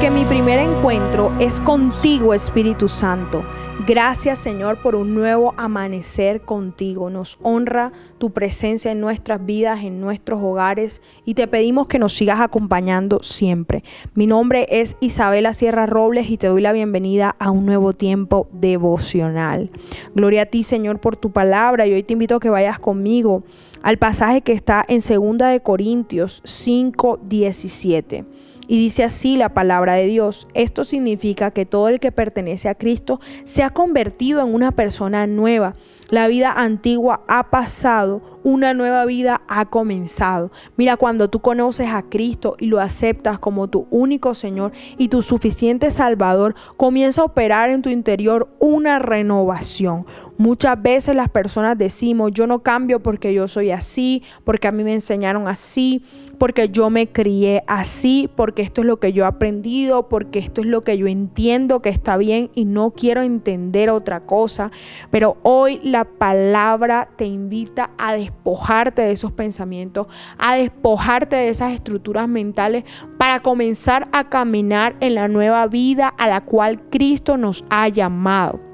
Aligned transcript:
primer 0.00 0.60
encuentro 0.60 1.30
es 1.40 1.60
contigo, 1.60 2.32
Espíritu 2.32 2.88
Santo. 2.88 3.44
Gracias 3.86 4.38
Señor 4.38 4.80
por 4.80 4.94
un 4.94 5.14
nuevo 5.14 5.54
amanecer 5.56 6.40
contigo. 6.40 7.10
Nos 7.10 7.38
honra 7.42 7.92
tu 8.18 8.30
presencia 8.30 8.92
en 8.92 9.00
nuestras 9.00 9.44
vidas, 9.44 9.82
en 9.82 10.00
nuestros 10.00 10.40
hogares 10.42 11.02
y 11.24 11.34
te 11.34 11.46
pedimos 11.48 11.86
que 11.86 11.98
nos 11.98 12.14
sigas 12.14 12.40
acompañando 12.40 13.22
siempre. 13.22 13.84
Mi 14.14 14.26
nombre 14.26 14.66
es 14.70 14.96
Isabela 15.00 15.52
Sierra 15.52 15.86
Robles 15.86 16.30
y 16.30 16.38
te 16.38 16.46
doy 16.46 16.62
la 16.62 16.72
bienvenida 16.72 17.36
a 17.38 17.50
un 17.50 17.66
nuevo 17.66 17.92
tiempo 17.92 18.46
devocional. 18.52 19.70
Gloria 20.14 20.42
a 20.42 20.46
ti 20.46 20.62
Señor 20.62 21.00
por 21.00 21.16
tu 21.16 21.30
palabra 21.30 21.86
y 21.86 21.92
hoy 21.92 22.02
te 22.02 22.14
invito 22.14 22.36
a 22.36 22.40
que 22.40 22.50
vayas 22.50 22.78
conmigo 22.78 23.42
al 23.82 23.98
pasaje 23.98 24.42
que 24.42 24.52
está 24.52 24.84
en 24.88 25.00
2 25.00 25.38
de 25.50 25.60
Corintios 25.60 26.40
5, 26.44 27.20
17. 27.22 28.24
Y 28.70 28.78
dice 28.78 29.02
así 29.02 29.36
la 29.36 29.48
palabra 29.48 29.94
de 29.94 30.06
Dios. 30.06 30.46
Esto 30.54 30.84
significa 30.84 31.50
que 31.50 31.66
todo 31.66 31.88
el 31.88 31.98
que 31.98 32.12
pertenece 32.12 32.68
a 32.68 32.76
Cristo 32.76 33.18
se 33.42 33.64
ha 33.64 33.70
convertido 33.70 34.40
en 34.42 34.54
una 34.54 34.70
persona 34.70 35.26
nueva. 35.26 35.74
La 36.08 36.28
vida 36.28 36.52
antigua 36.52 37.24
ha 37.26 37.50
pasado, 37.50 38.22
una 38.42 38.74
nueva 38.74 39.04
vida 39.04 39.42
ha 39.48 39.66
comenzado. 39.66 40.50
Mira, 40.76 40.96
cuando 40.96 41.28
tú 41.28 41.40
conoces 41.40 41.88
a 41.88 42.02
Cristo 42.02 42.56
y 42.58 42.66
lo 42.66 42.80
aceptas 42.80 43.38
como 43.38 43.68
tu 43.68 43.86
único 43.90 44.34
Señor 44.34 44.72
y 44.98 45.08
tu 45.08 45.22
suficiente 45.22 45.90
Salvador, 45.90 46.54
comienza 46.76 47.22
a 47.22 47.24
operar 47.24 47.70
en 47.70 47.82
tu 47.82 47.90
interior 47.90 48.48
una 48.58 48.98
renovación. 48.98 50.06
Muchas 50.38 50.80
veces 50.80 51.14
las 51.14 51.28
personas 51.28 51.76
decimos, 51.76 52.30
yo 52.32 52.46
no 52.46 52.62
cambio 52.62 53.02
porque 53.02 53.34
yo 53.34 53.46
soy 53.46 53.72
así, 53.72 54.22
porque 54.44 54.68
a 54.68 54.72
mí 54.72 54.84
me 54.84 54.94
enseñaron 54.94 55.48
así, 55.48 56.02
porque 56.38 56.70
yo 56.70 56.88
me 56.88 57.08
crié 57.08 57.62
así, 57.66 58.30
porque 58.34 58.62
esto 58.62 58.80
es 58.80 58.86
lo 58.86 58.98
que 58.98 59.12
yo 59.12 59.24
he 59.24 59.26
aprendido, 59.26 60.08
porque 60.08 60.38
esto 60.38 60.62
es 60.62 60.66
lo 60.66 60.82
que 60.82 60.96
yo 60.96 61.06
entiendo 61.06 61.82
que 61.82 61.90
está 61.90 62.16
bien 62.16 62.50
y 62.54 62.64
no 62.64 62.92
quiero 62.92 63.20
entender 63.20 63.90
otra 63.90 64.20
cosa. 64.20 64.70
Pero 65.10 65.36
hoy 65.42 65.80
la 65.82 66.04
palabra 66.04 67.10
te 67.16 67.26
invita 67.26 67.90
a 67.98 68.14
despojarte 68.30 69.02
de 69.02 69.12
esos 69.12 69.32
pensamientos, 69.32 70.06
a 70.38 70.54
despojarte 70.54 71.36
de 71.36 71.48
esas 71.48 71.72
estructuras 71.72 72.28
mentales 72.28 72.84
para 73.18 73.40
comenzar 73.40 74.08
a 74.12 74.28
caminar 74.28 74.96
en 75.00 75.14
la 75.14 75.28
nueva 75.28 75.66
vida 75.66 76.08
a 76.08 76.28
la 76.28 76.40
cual 76.40 76.80
Cristo 76.90 77.36
nos 77.36 77.64
ha 77.70 77.88
llamado 77.88 78.69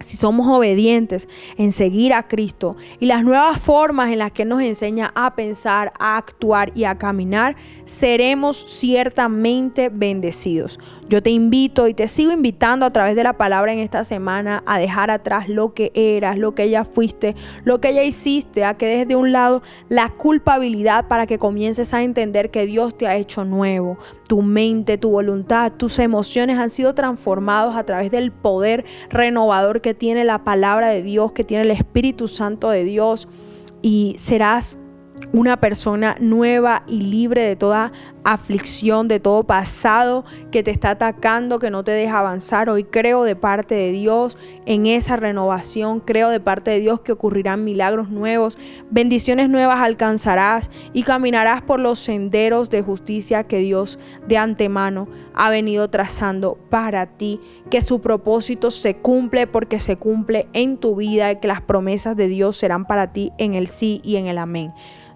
si 0.00 0.16
somos 0.16 0.48
obedientes 0.48 1.28
en 1.56 1.72
seguir 1.72 2.14
a 2.14 2.26
Cristo 2.26 2.76
y 2.98 3.06
las 3.06 3.22
nuevas 3.22 3.60
formas 3.60 4.10
en 4.10 4.18
las 4.18 4.32
que 4.32 4.44
nos 4.44 4.62
enseña 4.62 5.12
a 5.14 5.34
pensar, 5.34 5.92
a 5.98 6.16
actuar 6.16 6.72
y 6.74 6.84
a 6.84 6.96
caminar, 6.96 7.56
seremos 7.84 8.64
ciertamente 8.66 9.90
bendecidos. 9.92 10.78
Yo 11.08 11.22
te 11.22 11.30
invito 11.30 11.88
y 11.88 11.94
te 11.94 12.08
sigo 12.08 12.32
invitando 12.32 12.86
a 12.86 12.92
través 12.92 13.16
de 13.16 13.24
la 13.24 13.34
palabra 13.34 13.72
en 13.72 13.80
esta 13.80 14.04
semana 14.04 14.62
a 14.64 14.78
dejar 14.78 15.10
atrás 15.10 15.48
lo 15.48 15.74
que 15.74 15.92
eras, 15.94 16.38
lo 16.38 16.54
que 16.54 16.70
ya 16.70 16.84
fuiste, 16.84 17.36
lo 17.64 17.80
que 17.80 17.92
ya 17.92 18.02
hiciste, 18.02 18.64
a 18.64 18.74
que 18.74 18.86
dejes 18.86 19.08
de 19.08 19.16
un 19.16 19.32
lado 19.32 19.62
la 19.88 20.08
culpabilidad 20.10 21.08
para 21.08 21.26
que 21.26 21.38
comiences 21.38 21.92
a 21.92 22.02
entender 22.02 22.50
que 22.50 22.66
Dios 22.66 22.96
te 22.96 23.06
ha 23.06 23.16
hecho 23.16 23.44
nuevo. 23.44 23.98
Tu 24.28 24.40
mente, 24.42 24.98
tu 24.98 25.10
voluntad, 25.10 25.72
tus 25.72 25.98
emociones 25.98 26.58
han 26.58 26.70
sido 26.70 26.94
transformados 26.94 27.76
a 27.76 27.84
través 27.84 28.10
del 28.10 28.30
poder 28.32 28.84
renovador 29.10 29.80
tiene 29.94 30.24
la 30.24 30.44
palabra 30.44 30.88
de 30.88 31.02
Dios, 31.02 31.32
que 31.32 31.44
tiene 31.44 31.64
el 31.64 31.70
Espíritu 31.70 32.28
Santo 32.28 32.70
de 32.70 32.84
Dios 32.84 33.28
y 33.82 34.14
serás 34.18 34.78
una 35.32 35.58
persona 35.58 36.16
nueva 36.20 36.82
y 36.86 37.00
libre 37.00 37.42
de 37.42 37.56
toda 37.56 37.92
aflicción, 38.24 39.08
de 39.08 39.20
todo 39.20 39.44
pasado 39.44 40.24
que 40.50 40.62
te 40.62 40.70
está 40.70 40.90
atacando, 40.90 41.58
que 41.58 41.70
no 41.70 41.84
te 41.84 41.92
deja 41.92 42.18
avanzar. 42.18 42.68
Hoy 42.68 42.84
creo 42.84 43.24
de 43.24 43.36
parte 43.36 43.74
de 43.74 43.92
Dios 43.92 44.36
en 44.66 44.86
esa 44.86 45.16
renovación, 45.16 46.00
creo 46.00 46.28
de 46.28 46.40
parte 46.40 46.70
de 46.70 46.80
Dios 46.80 47.00
que 47.00 47.12
ocurrirán 47.12 47.64
milagros 47.64 48.10
nuevos, 48.10 48.58
bendiciones 48.90 49.48
nuevas 49.48 49.80
alcanzarás 49.80 50.70
y 50.92 51.02
caminarás 51.02 51.62
por 51.62 51.80
los 51.80 51.98
senderos 51.98 52.70
de 52.70 52.82
justicia 52.82 53.44
que 53.44 53.58
Dios 53.58 53.98
de 54.26 54.36
antemano 54.36 55.08
ha 55.34 55.50
venido 55.50 55.88
trazando 55.88 56.58
para 56.68 57.06
ti, 57.06 57.40
que 57.70 57.82
su 57.82 58.00
propósito 58.00 58.70
se 58.70 58.96
cumple 58.96 59.46
porque 59.46 59.80
se 59.80 59.96
cumple 59.96 60.48
en 60.52 60.76
tu 60.76 60.96
vida 60.96 61.30
y 61.32 61.36
que 61.36 61.48
las 61.48 61.62
promesas 61.62 62.16
de 62.16 62.28
Dios 62.28 62.56
serán 62.56 62.84
para 62.84 63.12
ti 63.12 63.32
en 63.38 63.54
el 63.54 63.66
sí 63.66 64.00
y 64.04 64.16
en 64.16 64.26
el 64.26 64.38
amén. 64.38 64.72